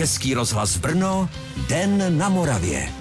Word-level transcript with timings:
Český 0.00 0.34
rozhlas 0.34 0.76
Brno, 0.76 1.28
Den 1.68 2.18
na 2.18 2.28
Moravě. 2.28 2.92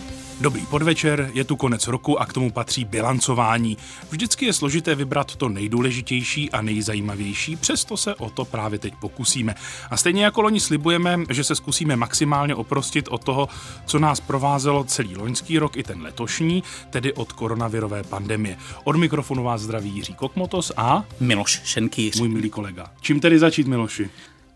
Dobrý 0.42 0.66
podvečer, 0.66 1.32
je 1.34 1.44
tu 1.44 1.56
konec 1.56 1.88
roku 1.88 2.22
a 2.22 2.26
k 2.26 2.34
tomu 2.34 2.52
patří 2.52 2.86
bilancování. 2.86 3.78
Vždycky 4.10 4.46
je 4.46 4.54
složité 4.54 4.96
vybrat 4.96 5.36
to 5.36 5.50
nejdůležitější 5.50 6.52
a 6.52 6.62
nejzajímavější, 6.62 7.56
přesto 7.56 7.98
se 7.98 8.16
o 8.16 8.30
to 8.30 8.46
právě 8.46 8.80
teď 8.80 8.94
pokusíme. 9.02 9.56
A 9.90 9.98
stejně 9.98 10.24
jako 10.24 10.42
loni 10.42 10.60
slibujeme, 10.60 11.18
že 11.30 11.44
se 11.44 11.56
zkusíme 11.56 11.96
maximálně 11.96 12.56
oprostit 12.56 13.08
od 13.08 13.24
toho, 13.24 13.50
co 13.86 14.00
nás 14.00 14.20
provázelo 14.20 14.84
celý 14.84 15.16
loňský 15.16 15.60
rok 15.60 15.78
i 15.78 15.84
ten 15.84 16.02
letošní, 16.02 16.64
tedy 16.90 17.14
od 17.14 17.32
koronavirové 17.32 18.04
pandemie. 18.04 18.58
Od 18.84 18.96
mikrofonu 18.96 19.44
vás 19.44 19.62
zdraví 19.62 19.90
Jiří 19.90 20.14
Kokmotos 20.14 20.72
a 20.78 21.06
Miloš 21.20 21.62
Šenkýř. 21.64 22.20
Můj 22.20 22.30
milý 22.30 22.50
kolega. 22.50 22.92
Čím 23.02 23.20
tedy 23.20 23.40
začít, 23.40 23.68
Miloši? 23.68 24.10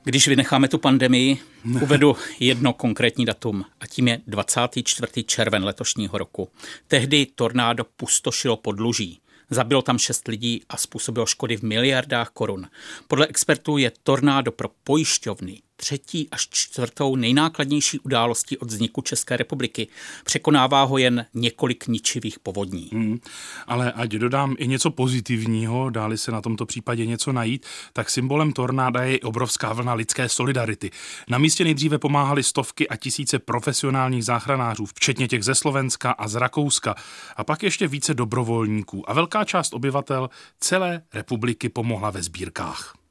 Když 0.06 0.28
vynecháme 0.28 0.68
tu 0.68 0.78
pandemii, 0.78 1.38
uvedu 1.82 2.16
jedno 2.40 2.74
konkrétní 2.74 3.26
datum 3.26 3.66
a 3.80 3.88
tím 3.88 4.07
je 4.07 4.21
24. 4.28 5.24
červen 5.24 5.64
letošního 5.64 6.18
roku. 6.18 6.50
Tehdy 6.88 7.25
tornádo 7.36 7.84
pustošilo 7.84 8.58
podluží. 8.58 9.20
Zabilo 9.50 9.82
tam 9.82 9.97
šest 9.97 10.28
lidí 10.28 10.61
a 10.70 10.78
způsobilo 10.78 11.25
škody 11.25 11.58
v 11.58 11.61
miliardách 11.61 12.30
korun. 12.30 12.68
Podle 13.08 13.28
expertů 13.28 13.78
je 13.78 13.92
tornádo 14.04 14.52
pro 14.52 14.70
pojišťovny 14.84 15.61
třetí 15.75 16.27
až 16.32 16.47
čtvrtou 16.50 17.15
nejnákladnější 17.15 18.00
událostí 18.00 18.57
od 18.57 18.71
vzniku 18.71 19.01
České 19.01 19.37
republiky. 19.37 19.87
Překonává 20.23 20.83
ho 20.83 20.97
jen 20.97 21.25
několik 21.33 21.87
ničivých 21.87 22.39
povodní. 22.39 22.89
Hmm, 22.93 23.19
ale 23.68 23.91
ať 23.91 24.09
dodám 24.09 24.55
i 24.59 24.68
něco 24.68 24.91
pozitivního, 24.91 25.89
dáli 25.89 26.18
se 26.18 26.32
na 26.32 26.41
tomto 26.41 26.65
případě 26.65 27.05
něco 27.05 27.32
najít, 27.32 27.65
tak 27.93 28.09
symbolem 28.09 28.54
tornáda 28.54 29.04
je 29.04 29.19
obrovská 29.19 29.73
vlna 29.73 29.93
lidské 29.93 30.29
solidarity. 30.29 30.91
Na 31.29 31.37
místě 31.37 31.63
nejdříve 31.63 31.97
pomáhali 31.97 32.44
stovky 32.44 32.89
a 32.89 32.95
tisíce 32.95 33.39
profesionálních 33.39 34.25
záchranářů, 34.25 34.85
včetně 34.85 35.27
těch 35.27 35.44
ze 35.44 35.55
Slovenska 35.55 36.11
a 36.11 36.27
z 36.27 36.35
Rakouska, 36.35 36.95
a 37.35 37.43
pak 37.43 37.63
ještě 37.63 37.87
více 37.87 38.13
dobrovolníků 38.13 39.09
a 39.09 39.13
velká 39.13 39.43
část 39.43 39.73
obyvatel 39.73 40.30
celé 40.59 41.02
republiky 41.13 41.69
pomohla 41.69 42.09
ve 42.09 42.23
sbírkách. 42.23 43.02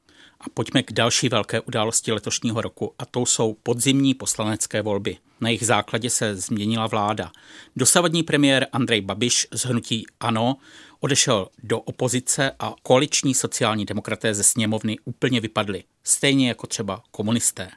A 0.42 0.44
pojďme 0.54 0.82
k 0.82 0.92
další 0.92 1.28
velké 1.28 1.60
události 1.60 2.12
letošního 2.12 2.60
roku 2.60 2.94
a 2.98 3.06
to 3.06 3.26
jsou 3.26 3.56
podzimní 3.62 4.14
poslanecké 4.14 4.82
volby. 4.82 5.16
Na 5.40 5.48
jejich 5.48 5.66
základě 5.66 6.10
se 6.10 6.36
změnila 6.36 6.86
vláda. 6.86 7.32
Dosavadní 7.76 8.22
premiér 8.22 8.66
Andrej 8.72 9.00
Babiš 9.00 9.46
z 9.52 9.64
hnutí 9.64 10.06
ANO 10.20 10.56
odešel 11.00 11.48
do 11.62 11.80
opozice 11.80 12.52
a 12.58 12.74
koaliční 12.82 13.34
sociální 13.34 13.84
demokraté 13.84 14.34
ze 14.34 14.42
sněmovny 14.42 14.96
úplně 15.04 15.40
vypadli, 15.40 15.84
stejně 16.04 16.48
jako 16.48 16.66
třeba 16.66 17.02
komunisté. 17.10 17.70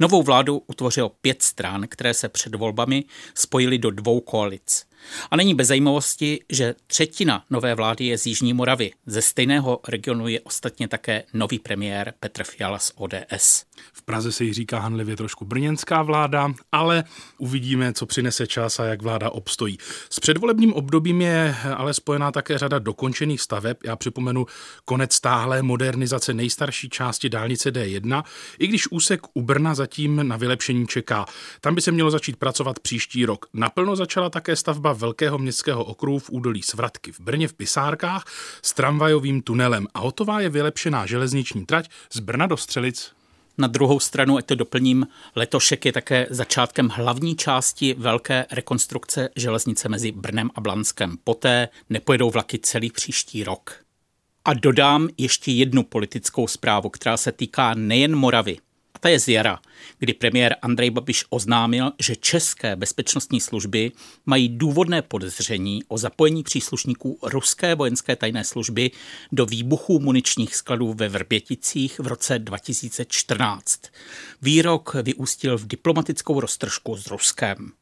Novou 0.00 0.22
vládu 0.22 0.62
utvořilo 0.66 1.08
pět 1.08 1.42
stran, 1.42 1.86
které 1.88 2.14
se 2.14 2.28
před 2.28 2.54
volbami 2.54 3.04
spojily 3.34 3.78
do 3.78 3.90
dvou 3.90 4.20
koalic. 4.20 4.86
A 5.30 5.36
není 5.36 5.54
bez 5.54 5.68
zajímavosti, 5.68 6.40
že 6.52 6.74
třetina 6.86 7.44
nové 7.50 7.74
vlády 7.74 8.04
je 8.04 8.18
z 8.18 8.26
Jižní 8.26 8.52
Moravy. 8.52 8.92
Ze 9.06 9.22
stejného 9.22 9.80
regionu 9.88 10.28
je 10.28 10.40
ostatně 10.40 10.88
také 10.88 11.22
nový 11.34 11.58
premiér 11.58 12.14
Petr 12.20 12.44
Fiala 12.44 12.78
z 12.78 12.92
ODS. 12.94 13.64
V 13.92 14.02
Praze 14.02 14.32
se 14.32 14.44
jí 14.44 14.52
říká 14.52 14.78
hanlivě 14.78 15.16
trošku 15.16 15.44
brněnská 15.44 16.02
vláda, 16.02 16.54
ale 16.72 17.04
uvidíme, 17.38 17.92
co 17.92 18.06
přinese 18.06 18.46
čas 18.46 18.80
a 18.80 18.84
jak 18.84 19.02
vláda 19.02 19.30
obstojí. 19.30 19.78
S 20.10 20.20
předvolebním 20.20 20.72
obdobím 20.72 21.20
je 21.20 21.56
ale 21.76 21.94
spojená 21.94 22.32
také 22.32 22.58
řada 22.58 22.78
dokončených 22.78 23.40
staveb. 23.40 23.76
Já 23.84 23.96
připomenu 23.96 24.46
konec 24.84 25.12
stáhlé 25.12 25.62
modernizace 25.62 26.34
nejstarší 26.34 26.88
části 26.88 27.28
dálnice 27.28 27.70
D1, 27.70 28.22
i 28.58 28.66
když 28.66 28.90
úsek 28.90 29.20
u 29.34 29.42
Brna 29.42 29.74
zatím 29.74 30.28
na 30.28 30.36
vylepšení 30.36 30.86
čeká. 30.86 31.26
Tam 31.60 31.74
by 31.74 31.80
se 31.80 31.92
mělo 31.92 32.10
začít 32.10 32.36
pracovat 32.36 32.78
příští 32.78 33.26
rok. 33.26 33.46
Naplno 33.52 33.96
začala 33.96 34.30
také 34.30 34.56
stavba 34.56 34.85
velkého 34.92 35.38
městského 35.38 35.84
okruhu 35.84 36.18
v 36.18 36.30
údolí 36.30 36.62
Svratky 36.62 37.12
v 37.12 37.20
Brně 37.20 37.48
v 37.48 37.54
Pisárkách 37.54 38.24
s 38.62 38.72
tramvajovým 38.72 39.42
tunelem 39.42 39.86
a 39.94 40.00
hotová 40.00 40.40
je 40.40 40.48
vylepšená 40.48 41.06
železniční 41.06 41.66
trať 41.66 41.90
z 42.12 42.20
Brna 42.20 42.46
do 42.46 42.56
Střelic. 42.56 43.12
Na 43.58 43.68
druhou 43.68 44.00
stranu, 44.00 44.36
ať 44.36 44.46
to 44.46 44.54
doplním, 44.54 45.06
letošek 45.36 45.84
je 45.84 45.92
také 45.92 46.26
začátkem 46.30 46.88
hlavní 46.88 47.36
části 47.36 47.94
velké 47.98 48.46
rekonstrukce 48.50 49.28
železnice 49.36 49.88
mezi 49.88 50.12
Brnem 50.12 50.50
a 50.54 50.60
Blanskem. 50.60 51.16
Poté 51.24 51.68
nepojedou 51.90 52.30
vlaky 52.30 52.58
celý 52.58 52.90
příští 52.90 53.44
rok. 53.44 53.74
A 54.44 54.54
dodám 54.54 55.08
ještě 55.18 55.52
jednu 55.52 55.82
politickou 55.82 56.46
zprávu, 56.46 56.88
která 56.88 57.16
se 57.16 57.32
týká 57.32 57.74
nejen 57.74 58.16
Moravy, 58.16 58.58
ta 59.00 59.08
je 59.08 59.20
z 59.20 59.28
jara, 59.28 59.58
kdy 59.98 60.14
premiér 60.14 60.56
Andrej 60.62 60.90
Babiš 60.90 61.24
oznámil, 61.30 61.92
že 62.00 62.16
české 62.16 62.76
bezpečnostní 62.76 63.40
služby 63.40 63.92
mají 64.26 64.48
důvodné 64.48 65.02
podezření 65.02 65.84
o 65.88 65.98
zapojení 65.98 66.42
příslušníků 66.42 67.18
ruské 67.22 67.74
vojenské 67.74 68.16
tajné 68.16 68.44
služby 68.44 68.90
do 69.32 69.46
výbuchů 69.46 69.98
muničních 69.98 70.56
skladů 70.56 70.92
ve 70.92 71.08
Vrběticích 71.08 71.98
v 72.00 72.06
roce 72.06 72.38
2014. 72.38 73.80
Výrok 74.42 74.94
vyústil 75.02 75.58
v 75.58 75.66
diplomatickou 75.66 76.40
roztržku 76.40 76.96
s 76.96 77.06
Ruskem. 77.06 77.72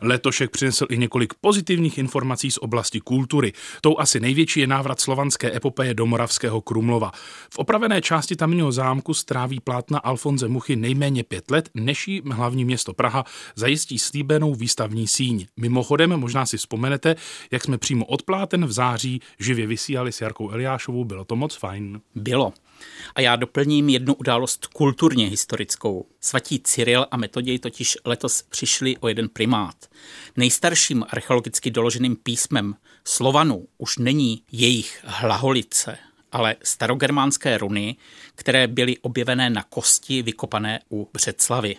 Letošek 0.00 0.50
přinesl 0.50 0.86
i 0.90 0.98
několik 0.98 1.34
pozitivních 1.34 1.98
informací 1.98 2.50
z 2.50 2.58
oblasti 2.58 3.00
kultury. 3.00 3.52
Tou 3.80 3.98
asi 3.98 4.20
největší 4.20 4.60
je 4.60 4.66
návrat 4.66 5.00
slovanské 5.00 5.56
epopeje 5.56 5.94
do 5.94 6.06
Moravského 6.06 6.60
Krumlova. 6.60 7.12
V 7.50 7.58
opravené 7.58 8.02
části 8.02 8.36
tamního 8.36 8.72
zámku 8.72 9.14
stráví 9.14 9.60
plátna 9.60 9.98
Alfonze 9.98 10.48
Muchy 10.48 10.67
nejméně 10.76 11.24
pět 11.24 11.50
let, 11.50 11.70
než 11.74 12.08
jí 12.08 12.22
hlavní 12.30 12.64
město 12.64 12.94
Praha 12.94 13.24
zajistí 13.54 13.98
slíbenou 13.98 14.54
výstavní 14.54 15.08
síň. 15.08 15.46
Mimochodem, 15.56 16.10
možná 16.10 16.46
si 16.46 16.56
vzpomenete, 16.56 17.16
jak 17.50 17.64
jsme 17.64 17.78
přímo 17.78 18.04
od 18.04 18.22
pláten 18.22 18.66
v 18.66 18.72
září 18.72 19.20
živě 19.38 19.66
vysílali 19.66 20.12
s 20.12 20.20
Jarkou 20.20 20.50
Eliášovou, 20.50 21.04
bylo 21.04 21.24
to 21.24 21.36
moc 21.36 21.54
fajn. 21.54 22.00
Bylo. 22.14 22.52
A 23.14 23.20
já 23.20 23.36
doplním 23.36 23.88
jednu 23.88 24.14
událost 24.14 24.66
kulturně 24.66 25.26
historickou. 25.26 26.06
Svatí 26.20 26.60
Cyril 26.60 27.06
a 27.10 27.16
Metoděj 27.16 27.58
totiž 27.58 27.98
letos 28.04 28.42
přišli 28.42 28.96
o 28.96 29.08
jeden 29.08 29.28
primát. 29.28 29.76
Nejstarším 30.36 31.04
archeologicky 31.08 31.70
doloženým 31.70 32.16
písmem 32.16 32.74
Slovanů 33.04 33.66
už 33.78 33.98
není 33.98 34.42
jejich 34.52 35.00
hlaholice, 35.04 35.98
ale 36.32 36.56
starogermánské 36.62 37.58
runy, 37.58 37.96
které 38.34 38.66
byly 38.66 38.98
objevené 38.98 39.50
na 39.50 39.62
kosti 39.62 40.22
vykopané 40.22 40.80
u 40.90 41.08
Břeclavy. 41.12 41.76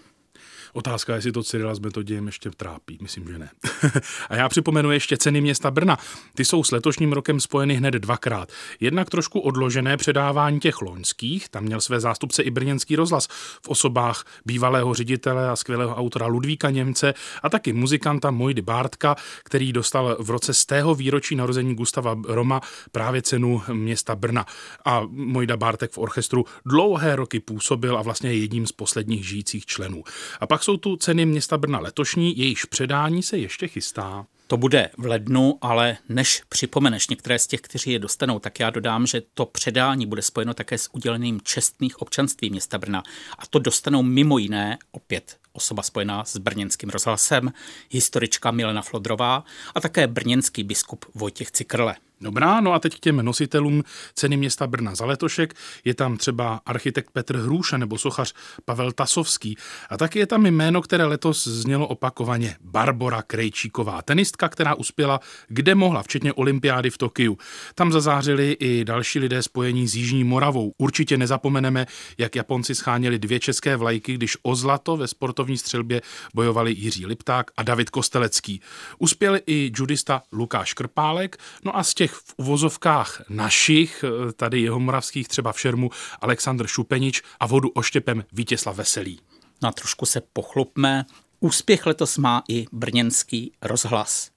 Otázka, 0.73 1.15
jestli 1.15 1.31
to 1.31 1.43
Cyrila 1.43 1.75
s 1.75 1.79
Metodiem 1.79 2.25
ještě 2.25 2.49
trápí. 2.49 2.97
Myslím, 3.01 3.27
že 3.27 3.39
ne. 3.39 3.49
a 4.29 4.35
já 4.35 4.49
připomenu 4.49 4.91
ještě 4.91 5.17
ceny 5.17 5.41
města 5.41 5.71
Brna. 5.71 5.97
Ty 6.35 6.45
jsou 6.45 6.63
s 6.63 6.71
letošním 6.71 7.13
rokem 7.13 7.39
spojeny 7.39 7.75
hned 7.75 7.93
dvakrát. 7.93 8.51
Jednak 8.79 9.09
trošku 9.09 9.39
odložené 9.39 9.97
předávání 9.97 10.59
těch 10.59 10.81
loňských, 10.81 11.49
tam 11.49 11.63
měl 11.63 11.81
své 11.81 11.99
zástupce 11.99 12.43
i 12.43 12.51
brněnský 12.51 12.95
rozhlas 12.95 13.27
v 13.63 13.69
osobách 13.69 14.25
bývalého 14.45 14.93
ředitele 14.93 15.49
a 15.49 15.55
skvělého 15.55 15.95
autora 15.95 16.25
Ludvíka 16.27 16.69
Němce 16.69 17.13
a 17.43 17.49
taky 17.49 17.73
muzikanta 17.73 18.31
Mojdy 18.31 18.61
Bártka, 18.61 19.15
který 19.43 19.73
dostal 19.73 20.17
v 20.19 20.29
roce 20.29 20.53
z 20.53 20.65
tého 20.65 20.95
výročí 20.95 21.35
narození 21.35 21.75
Gustava 21.75 22.15
Roma 22.27 22.61
právě 22.91 23.21
cenu 23.21 23.61
města 23.73 24.15
Brna. 24.15 24.45
A 24.85 25.01
Mojda 25.09 25.57
Bártek 25.57 25.91
v 25.91 25.97
orchestru 25.97 26.45
dlouhé 26.65 27.15
roky 27.15 27.39
působil 27.39 27.97
a 27.97 28.01
vlastně 28.01 28.29
je 28.29 28.37
jedním 28.37 28.67
z 28.67 28.71
posledních 28.71 29.27
žijících 29.27 29.65
členů. 29.65 30.03
A 30.39 30.47
pak 30.47 30.58
pak 30.59 30.63
jsou 30.63 30.77
tu 30.77 30.95
ceny 30.95 31.25
města 31.25 31.57
Brna 31.57 31.79
letošní, 31.79 32.37
jejíž 32.37 32.65
předání 32.65 33.23
se 33.23 33.37
ještě 33.37 33.67
chystá. 33.67 34.25
To 34.47 34.57
bude 34.57 34.89
v 34.97 35.05
lednu, 35.05 35.57
ale 35.61 35.97
než 36.09 36.41
připomeneš 36.49 37.07
některé 37.07 37.39
z 37.39 37.47
těch, 37.47 37.61
kteří 37.61 37.91
je 37.91 37.99
dostanou, 37.99 38.39
tak 38.39 38.59
já 38.59 38.69
dodám, 38.69 39.07
že 39.07 39.21
to 39.33 39.45
předání 39.45 40.05
bude 40.05 40.21
spojeno 40.21 40.53
také 40.53 40.77
s 40.77 40.93
uděleným 40.93 41.41
čestných 41.43 42.01
občanství 42.01 42.49
města 42.49 42.77
Brna. 42.77 43.03
A 43.37 43.45
to 43.49 43.59
dostanou 43.59 44.03
mimo 44.03 44.37
jiné 44.37 44.77
opět 44.91 45.37
osoba 45.53 45.83
spojená 45.83 46.25
s 46.25 46.37
brněnským 46.37 46.89
rozhlasem, 46.89 47.53
historička 47.89 48.51
Milena 48.51 48.81
Flodrová 48.81 49.43
a 49.75 49.81
také 49.81 50.07
brněnský 50.07 50.63
biskup 50.63 51.05
Vojtěch 51.15 51.51
Cikrle. 51.51 51.95
Dobrá, 52.21 52.61
no 52.61 52.73
a 52.73 52.79
teď 52.79 52.95
k 52.95 52.99
těm 52.99 53.25
nositelům 53.25 53.83
ceny 54.13 54.37
města 54.37 54.67
Brna 54.67 54.95
za 54.95 55.05
letošek. 55.05 55.53
Je 55.85 55.93
tam 55.93 56.17
třeba 56.17 56.61
architekt 56.65 57.11
Petr 57.11 57.37
Hrůša 57.37 57.77
nebo 57.77 57.97
sochař 57.97 58.33
Pavel 58.65 58.91
Tasovský. 58.91 59.57
A 59.89 59.97
taky 59.97 60.19
je 60.19 60.27
tam 60.27 60.45
jméno, 60.45 60.81
které 60.81 61.05
letos 61.05 61.47
znělo 61.47 61.87
opakovaně. 61.87 62.57
Barbora 62.61 63.21
Krejčíková, 63.21 64.01
tenistka, 64.01 64.49
která 64.49 64.75
uspěla 64.75 65.19
kde 65.47 65.75
mohla, 65.75 66.03
včetně 66.03 66.33
olympiády 66.33 66.89
v 66.89 66.97
Tokiu. 66.97 67.37
Tam 67.75 67.91
zazářili 67.91 68.57
i 68.59 68.85
další 68.85 69.19
lidé 69.19 69.43
spojení 69.43 69.87
s 69.87 69.95
Jižní 69.95 70.23
Moravou. 70.23 70.73
Určitě 70.77 71.17
nezapomeneme, 71.17 71.87
jak 72.17 72.35
Japonci 72.35 72.75
scháněli 72.75 73.19
dvě 73.19 73.39
české 73.39 73.75
vlajky, 73.75 74.13
když 74.13 74.37
o 74.41 74.55
zlato 74.55 74.97
ve 74.97 75.07
sportovní 75.07 75.57
střelbě 75.57 76.01
bojovali 76.33 76.71
Jiří 76.77 77.05
Lipták 77.05 77.51
a 77.57 77.63
David 77.63 77.89
Kostelecký. 77.89 78.61
Uspěli 78.97 79.41
i 79.45 79.71
judista 79.75 80.21
Lukáš 80.31 80.73
Krpálek, 80.73 81.37
no 81.65 81.77
a 81.77 81.83
z 81.83 81.93
těch 81.93 82.08
těch 82.09 82.17
v 82.25 82.33
uvozovkách 82.37 83.21
našich, 83.29 84.03
eh, 84.03 84.33
tady 84.33 84.61
jeho 84.61 84.79
moravských 84.79 85.27
třeba 85.27 85.53
v 85.53 85.59
Šermu, 85.59 85.89
Aleksandr 86.21 86.67
Šupenič 86.67 87.21
a 87.39 87.47
vodu 87.47 87.69
oštěpem 87.69 88.23
Vítězslav 88.31 88.75
Veselý. 88.75 89.19
No 89.61 89.69
a 89.69 89.71
trošku 89.71 90.05
se 90.05 90.21
pochlupme. 90.33 91.05
Úspěch 91.39 91.85
letos 91.85 92.17
má 92.17 92.43
i 92.49 92.65
brněnský 92.71 93.51
rozhlas. 93.61 94.31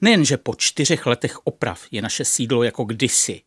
Nejenže 0.00 0.36
po 0.36 0.54
čtyřech 0.54 1.06
letech 1.06 1.46
oprav 1.46 1.82
je 1.90 2.02
naše 2.02 2.24
sídlo 2.24 2.62
jako 2.62 2.84
kdysi, 2.84 3.42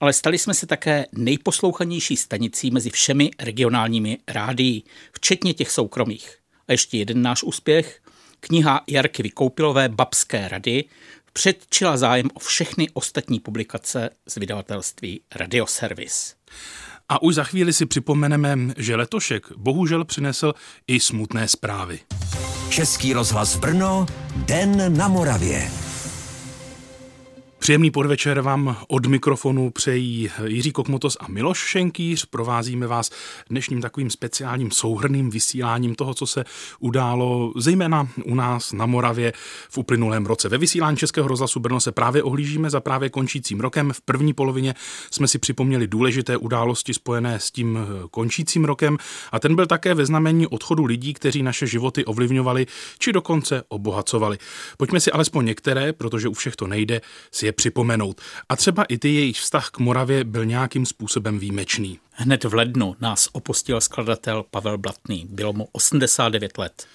ale 0.00 0.12
stali 0.12 0.38
jsme 0.38 0.54
se 0.54 0.66
také 0.66 1.06
nejposlouchanější 1.12 2.16
stanicí 2.16 2.70
mezi 2.70 2.90
všemi 2.90 3.30
regionálními 3.38 4.18
rádií, 4.28 4.84
včetně 5.12 5.54
těch 5.54 5.70
soukromých. 5.70 6.38
A 6.68 6.72
ještě 6.72 6.98
jeden 6.98 7.22
náš 7.22 7.42
úspěch. 7.42 8.00
Kniha 8.40 8.84
Jarky 8.86 9.22
Vykoupilové 9.22 9.88
Babské 9.88 10.48
rady 10.48 10.84
předčila 11.32 11.96
zájem 11.96 12.28
o 12.34 12.38
všechny 12.38 12.88
ostatní 12.94 13.40
publikace 13.40 14.10
z 14.28 14.36
vydavatelství 14.36 15.20
Radioservis. 15.34 16.34
A 17.08 17.22
už 17.22 17.34
za 17.34 17.44
chvíli 17.44 17.72
si 17.72 17.86
připomeneme, 17.86 18.58
že 18.76 18.96
letošek 18.96 19.46
bohužel 19.56 20.04
přinesl 20.04 20.52
i 20.86 21.00
smutné 21.00 21.48
zprávy. 21.48 22.00
Český 22.68 23.12
rozhlas 23.12 23.56
Brno, 23.56 24.06
Den 24.36 24.96
na 24.96 25.08
Moravě. 25.08 25.81
Příjemný 27.62 27.90
podvečer 27.90 28.40
vám 28.40 28.76
od 28.88 29.06
mikrofonu 29.06 29.70
přejí 29.70 30.30
Jiří 30.46 30.72
Kokmotos 30.72 31.16
a 31.20 31.28
Miloš 31.28 31.58
Šenkýř. 31.58 32.26
Provázíme 32.26 32.86
vás 32.86 33.10
dnešním 33.50 33.80
takovým 33.80 34.10
speciálním 34.10 34.70
souhrným 34.70 35.30
vysíláním 35.30 35.94
toho, 35.94 36.14
co 36.14 36.26
se 36.26 36.44
událo 36.80 37.52
zejména 37.56 38.08
u 38.24 38.34
nás 38.34 38.72
na 38.72 38.86
Moravě 38.86 39.32
v 39.70 39.78
uplynulém 39.78 40.26
roce. 40.26 40.48
Ve 40.48 40.58
vysílání 40.58 40.96
Českého 40.96 41.28
rozhlasu 41.28 41.60
Brno 41.60 41.80
se 41.80 41.92
právě 41.92 42.22
ohlížíme 42.22 42.70
za 42.70 42.80
právě 42.80 43.10
končícím 43.10 43.60
rokem. 43.60 43.92
V 43.92 44.00
první 44.00 44.32
polovině 44.32 44.74
jsme 45.10 45.28
si 45.28 45.38
připomněli 45.38 45.86
důležité 45.86 46.36
události 46.36 46.94
spojené 46.94 47.40
s 47.40 47.50
tím 47.50 47.78
končícím 48.10 48.64
rokem 48.64 48.96
a 49.32 49.38
ten 49.38 49.54
byl 49.54 49.66
také 49.66 49.94
ve 49.94 50.06
znamení 50.06 50.46
odchodu 50.46 50.84
lidí, 50.84 51.14
kteří 51.14 51.42
naše 51.42 51.66
životy 51.66 52.04
ovlivňovali 52.04 52.66
či 52.98 53.12
dokonce 53.12 53.62
obohacovali. 53.68 54.38
Pojďme 54.76 55.00
si 55.00 55.12
alespoň 55.12 55.46
některé, 55.46 55.92
protože 55.92 56.28
u 56.28 56.32
všech 56.32 56.56
to 56.56 56.66
nejde, 56.66 57.00
si 57.32 57.51
je 57.52 57.56
připomenout. 57.56 58.20
A 58.48 58.56
třeba 58.56 58.84
i 58.84 58.98
ty 58.98 59.14
jejich 59.14 59.40
vztah 59.40 59.70
k 59.70 59.78
Moravě 59.78 60.24
byl 60.24 60.44
nějakým 60.44 60.86
způsobem 60.86 61.38
výjimečný. 61.38 61.98
Hned 62.12 62.44
v 62.44 62.54
lednu 62.54 62.96
nás 63.00 63.28
opustil 63.32 63.80
skladatel 63.80 64.44
Pavel 64.50 64.78
Blatný. 64.78 65.26
Bylo 65.30 65.52
mu 65.52 65.68
89 65.72 66.58
let. 66.58 66.86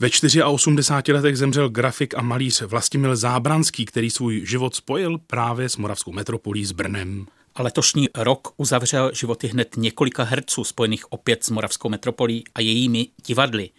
Ve 0.00 0.08
84 0.44 1.12
letech 1.12 1.38
zemřel 1.38 1.68
grafik 1.68 2.14
a 2.14 2.22
malíř 2.22 2.62
Vlastimil 2.62 3.16
Zábranský, 3.16 3.84
který 3.84 4.10
svůj 4.10 4.46
život 4.46 4.74
spojil 4.74 5.18
právě 5.18 5.68
s 5.68 5.76
moravskou 5.76 6.12
metropolí 6.12 6.64
s 6.64 6.72
Brnem. 6.72 7.26
A 7.54 7.62
letošní 7.62 8.08
rok 8.14 8.48
uzavřel 8.56 9.10
životy 9.14 9.48
hned 9.48 9.76
několika 9.76 10.22
herců 10.22 10.64
spojených 10.64 11.12
opět 11.12 11.44
s 11.44 11.50
moravskou 11.50 11.88
metropolí 11.88 12.44
a 12.54 12.60
jejími 12.60 13.06
divadly 13.26 13.70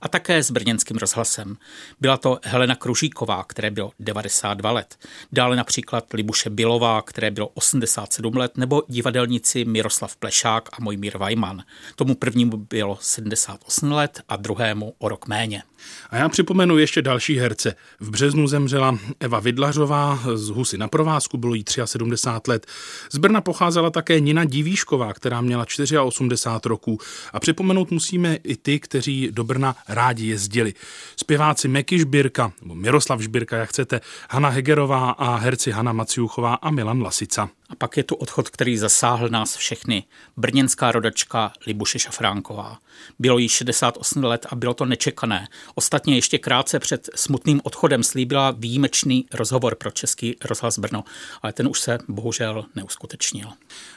a 0.00 0.08
také 0.08 0.42
s 0.42 0.50
brněnským 0.50 0.96
rozhlasem. 0.96 1.56
Byla 2.00 2.16
to 2.16 2.38
Helena 2.44 2.74
Kružíková, 2.74 3.44
které 3.44 3.70
bylo 3.70 3.92
92 3.98 4.70
let. 4.70 4.98
Dále 5.32 5.56
například 5.56 6.12
Libuše 6.12 6.50
Bilová, 6.50 7.02
které 7.02 7.30
bylo 7.30 7.48
87 7.48 8.36
let, 8.36 8.56
nebo 8.56 8.82
divadelníci 8.88 9.64
Miroslav 9.64 10.16
Plešák 10.16 10.68
a 10.72 10.76
Mojmír 10.80 11.18
Vajman. 11.18 11.62
Tomu 11.94 12.14
prvnímu 12.14 12.56
bylo 12.56 12.98
78 13.00 13.92
let 13.92 14.20
a 14.28 14.36
druhému 14.36 14.94
o 14.98 15.08
rok 15.08 15.26
méně. 15.26 15.62
A 16.10 16.16
já 16.16 16.28
připomenu 16.28 16.78
ještě 16.78 17.02
další 17.02 17.38
herce. 17.38 17.74
V 18.00 18.10
březnu 18.10 18.46
zemřela 18.46 18.98
Eva 19.20 19.40
Vidlařová 19.40 20.20
z 20.34 20.48
Husy 20.48 20.78
na 20.78 20.88
provázku, 20.88 21.38
bylo 21.38 21.54
jí 21.54 21.64
73 21.84 22.50
let. 22.50 22.66
Z 23.12 23.18
Brna 23.18 23.40
pocházela 23.40 23.90
také 23.90 24.20
Nina 24.20 24.44
Divíšková, 24.44 25.12
která 25.12 25.40
měla 25.40 25.66
84 26.04 26.68
roků. 26.68 26.98
A 27.32 27.40
připomenout 27.40 27.90
musíme 27.90 28.36
i 28.36 28.56
ty, 28.56 28.80
kteří 28.80 29.28
do 29.32 29.44
Brna 29.44 29.76
rádi 29.90 30.26
jezdili. 30.26 30.74
Zpěváci 31.16 31.68
Meky 31.68 31.98
Žbírka, 31.98 32.52
nebo 32.62 32.74
Miroslav 32.74 33.20
Žbírka, 33.20 33.56
jak 33.56 33.68
chcete, 33.68 34.00
Hanna 34.30 34.48
Hegerová 34.48 35.10
a 35.10 35.36
herci 35.36 35.70
Hanna 35.70 35.92
Maciuchová 35.92 36.54
a 36.54 36.70
Milan 36.70 37.02
Lasica. 37.02 37.48
A 37.70 37.74
pak 37.74 37.96
je 37.96 38.02
tu 38.02 38.14
odchod, 38.14 38.50
který 38.50 38.78
zasáhl 38.78 39.28
nás 39.28 39.56
všechny. 39.56 40.04
Brněnská 40.36 40.92
rodačka 40.92 41.52
Libuše 41.66 41.98
Šafránková. 41.98 42.78
Bylo 43.18 43.38
jí 43.38 43.48
68 43.48 44.24
let 44.24 44.46
a 44.50 44.54
bylo 44.54 44.74
to 44.74 44.84
nečekané. 44.84 45.48
Ostatně 45.74 46.14
ještě 46.14 46.38
krátce 46.38 46.78
před 46.78 47.08
smutným 47.14 47.60
odchodem 47.64 48.02
slíbila 48.02 48.50
výjimečný 48.50 49.26
rozhovor 49.32 49.74
pro 49.74 49.90
Český 49.90 50.36
rozhlas 50.44 50.78
Brno, 50.78 51.04
ale 51.42 51.52
ten 51.52 51.68
už 51.68 51.80
se 51.80 51.98
bohužel 52.08 52.64
neuskutečnil. 52.74 53.48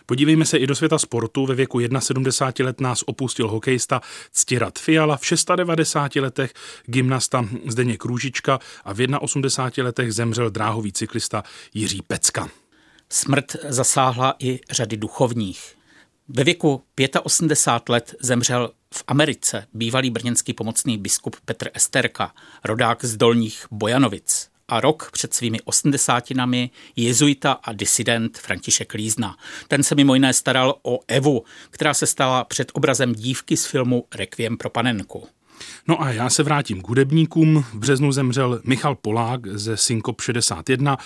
Podívejme 0.06 0.45
se 0.45 0.57
i 0.57 0.68
do 0.68 0.75
světa 0.75 1.00
sportu. 1.00 1.45
Ve 1.45 1.56
věku 1.56 1.80
71 2.00 2.68
let 2.68 2.81
nás 2.81 3.04
opustil 3.04 3.48
hokejista 3.48 4.01
Ctirat 4.31 4.80
Fiala, 4.80 5.18
v 5.18 5.22
96 5.56 5.82
letech 6.19 6.53
gymnasta 6.85 7.47
Zdeněk 7.68 8.06
Růžička 8.06 8.59
a 8.85 8.94
v 8.94 9.07
81 9.19 9.88
letech 9.88 10.13
zemřel 10.13 10.50
dráhový 10.50 10.94
cyklista 10.94 11.44
Jiří 11.74 12.01
Pecka. 12.01 12.50
Smrt 13.09 13.56
zasáhla 13.69 14.35
i 14.39 14.59
řady 14.71 14.97
duchovních. 14.97 15.75
Ve 16.27 16.44
věku 16.44 16.83
85 17.24 17.89
let 17.89 18.15
zemřel 18.19 18.71
v 18.94 19.03
Americe 19.07 19.68
bývalý 19.74 20.09
brněnský 20.09 20.53
pomocný 20.53 20.97
biskup 20.97 21.35
Petr 21.45 21.69
Esterka, 21.74 22.33
rodák 22.63 23.06
z 23.06 23.18
Dolních 23.18 23.65
Bojanovic 23.71 24.50
a 24.68 24.80
rok 24.80 25.09
před 25.12 25.33
svými 25.33 25.62
osmdesátinami 25.62 26.69
jezuita 26.95 27.51
a 27.51 27.74
disident 27.74 28.38
František 28.38 28.94
Lízna. 28.94 29.38
Ten 29.68 29.83
se 29.83 29.95
mimo 29.95 30.13
jiné 30.13 30.33
staral 30.33 30.75
o 30.83 31.00
Evu, 31.07 31.44
která 31.69 31.94
se 31.94 32.07
stala 32.07 32.44
před 32.44 32.71
obrazem 32.74 33.13
dívky 33.13 33.57
z 33.57 33.65
filmu 33.65 34.06
Requiem 34.15 34.57
pro 34.57 34.69
panenku. 34.69 35.27
No 35.88 36.02
a 36.02 36.12
já 36.12 36.30
se 36.30 36.44
vrátím 36.44 36.82
k 36.82 36.88
hudebníkům. 36.88 37.66
V 37.74 37.76
březnu 37.76 38.12
zemřel 38.12 38.62
Michal 38.64 38.96
Polák 38.96 39.48
ze 39.48 39.78
Synkop 39.78 40.22
61, 40.22 40.98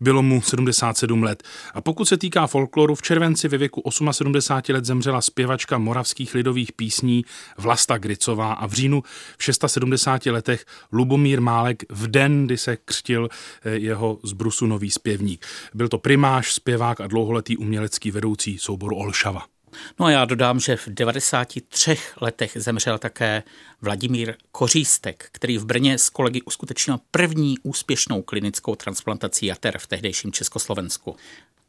bylo 0.00 0.22
mu 0.22 0.42
77 0.42 1.22
let. 1.22 1.42
A 1.74 1.80
pokud 1.80 2.04
se 2.04 2.16
týká 2.16 2.46
folkloru, 2.46 2.94
v 2.94 3.02
červenci 3.02 3.48
ve 3.48 3.58
věku 3.58 3.82
78 3.90 4.74
let 4.74 4.84
zemřela 4.84 5.20
zpěvačka 5.20 5.78
moravských 5.78 6.34
lidových 6.34 6.72
písní 6.72 7.24
Vlasta 7.58 7.98
Gricová 7.98 8.52
a 8.52 8.66
v 8.66 8.72
říjnu 8.72 9.02
v 9.38 9.44
670 9.44 10.26
letech 10.26 10.64
Lubomír 10.92 11.40
Málek 11.40 11.82
v 11.88 12.06
den, 12.06 12.46
kdy 12.46 12.58
se 12.58 12.76
křtil 12.84 13.28
eh, 13.64 13.70
jeho 13.70 14.18
zbrusu 14.24 14.66
nový 14.66 14.90
zpěvník. 14.90 15.46
Byl 15.74 15.88
to 15.88 15.98
primáš, 15.98 16.52
zpěvák 16.52 17.00
a 17.00 17.06
dlouholetý 17.06 17.56
umělecký 17.56 18.10
vedoucí 18.10 18.58
souboru 18.58 18.96
Olšava. 18.96 19.53
No 20.00 20.06
a 20.06 20.10
já 20.10 20.24
dodám, 20.24 20.60
že 20.60 20.76
v 20.76 20.88
93 20.88 21.98
letech 22.20 22.52
zemřel 22.54 22.98
také 22.98 23.42
Vladimír 23.82 24.34
Kořístek, 24.52 25.28
který 25.32 25.58
v 25.58 25.64
Brně 25.64 25.98
s 25.98 26.08
kolegy 26.08 26.42
uskutečnil 26.42 26.98
první 27.10 27.58
úspěšnou 27.62 28.22
klinickou 28.22 28.74
transplantaci 28.74 29.46
jater 29.46 29.78
v 29.78 29.86
tehdejším 29.86 30.32
Československu. 30.32 31.16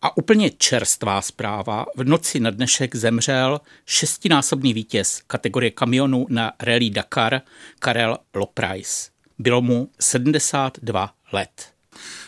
A 0.01 0.17
úplně 0.17 0.49
čerstvá 0.49 1.21
zpráva, 1.21 1.85
v 1.95 2.03
noci 2.03 2.39
na 2.39 2.49
dnešek 2.49 2.95
zemřel 2.95 3.61
šestinásobný 3.85 4.73
vítěz 4.73 5.21
kategorie 5.27 5.71
kamionů 5.71 6.25
na 6.29 6.53
Rally 6.59 6.89
Dakar 6.89 7.41
Karel 7.79 8.17
Loprais. 8.33 9.09
Bylo 9.39 9.61
mu 9.61 9.89
72 9.99 11.13
let. 11.31 11.74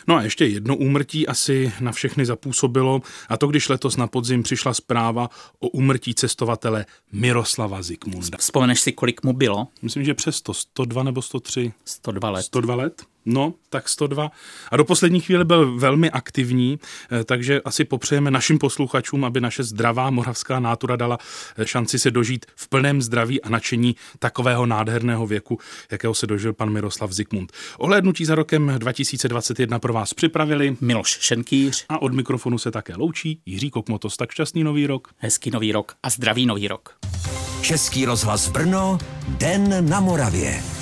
No 0.06 0.16
a 0.16 0.22
ještě 0.22 0.44
jedno 0.44 0.76
úmrtí 0.76 1.26
asi 1.26 1.72
na 1.80 1.92
všechny 1.92 2.26
zapůsobilo, 2.26 3.02
a 3.28 3.36
to 3.36 3.46
když 3.46 3.68
letos 3.68 3.96
na 3.96 4.06
podzim 4.06 4.42
přišla 4.42 4.74
zpráva 4.74 5.30
o 5.58 5.68
úmrtí 5.68 6.14
cestovatele 6.14 6.86
Miroslava 7.12 7.82
Zikmunda. 7.82 8.38
Vzpomeneš 8.38 8.80
si, 8.80 8.92
kolik 8.92 9.22
mu 9.22 9.32
bylo? 9.32 9.68
Myslím, 9.82 10.04
že 10.04 10.14
přes 10.14 10.36
100, 10.36 10.54
102 10.54 11.02
nebo 11.02 11.22
103. 11.22 11.72
102 11.84 12.30
let. 12.30 12.42
102 12.42 12.74
let? 12.74 13.02
No, 13.30 13.54
tak 13.70 13.88
102. 13.88 14.30
A 14.70 14.76
do 14.76 14.84
poslední 14.84 15.20
chvíle 15.20 15.44
byl 15.44 15.78
velmi 15.78 16.10
aktivní, 16.10 16.78
eh, 17.12 17.24
takže 17.24 17.60
asi 17.60 17.84
popřejeme 17.84 18.30
našim 18.30 18.58
posluchačům, 18.58 19.24
aby 19.24 19.40
naše 19.40 19.62
zdravá 19.62 20.10
moravská 20.10 20.60
nátura 20.60 20.96
dala 20.96 21.18
eh, 21.56 21.66
šanci 21.66 21.98
se 21.98 22.10
dožít 22.10 22.46
v 22.56 22.68
plném 22.68 23.02
zdraví 23.02 23.42
a 23.42 23.48
nadšení 23.48 23.96
takového 24.18 24.66
nádherného 24.66 25.26
věku, 25.26 25.58
jakého 25.90 26.14
se 26.14 26.26
dožil 26.26 26.52
pan 26.52 26.70
Miroslav 26.70 27.12
Zikmund. 27.12 27.52
Ohlédnutí 27.78 28.24
za 28.24 28.34
rokem 28.34 28.74
2021 28.78 29.78
pro 29.78 29.92
vás 29.92 30.14
připravili 30.14 30.76
Miloš 30.80 31.18
Šenkýř 31.20 31.84
a 31.88 32.02
od 32.02 32.12
mikrofonu 32.12 32.58
se 32.58 32.70
také 32.70 32.96
loučí 32.96 33.40
Jiří 33.46 33.70
Kokmotos. 33.70 34.16
Tak 34.16 34.32
šťastný 34.32 34.64
nový 34.64 34.86
rok. 34.86 35.08
Hezký 35.16 35.50
nový 35.50 35.72
rok 35.72 35.94
a 36.02 36.10
zdravý 36.10 36.46
nový 36.46 36.68
rok. 36.68 36.94
Český 37.60 38.04
rozhlas 38.04 38.48
Brno, 38.48 38.98
Den 39.28 39.88
na 39.90 40.00
Moravě. 40.00 40.77